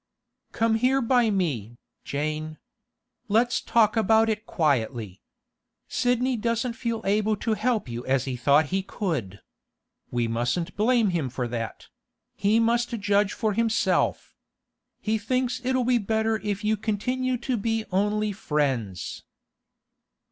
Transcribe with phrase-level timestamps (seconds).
[0.51, 2.57] 'Come here by me, Jane.
[3.27, 5.21] Let's talk about it quietly.
[5.87, 9.41] Sidney doesn't feel able to help you as he thought he could.
[10.09, 11.89] We mustn't blame him for that;
[12.35, 14.33] he must judge for himself.
[14.99, 19.21] He thinks it'll be better if you continue to be only friends.